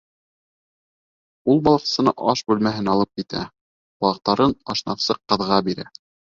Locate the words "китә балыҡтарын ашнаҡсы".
3.23-5.21